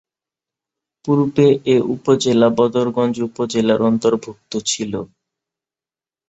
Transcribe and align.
পুর্বে 1.05 1.45
এ 1.65 1.87
উপজেলা 1.95 2.47
বদরগঞ্জ 2.57 3.15
উপজেলার 3.27 3.79
অর্ন্তভূক্ত 3.81 4.51
ছিল। 4.69 4.93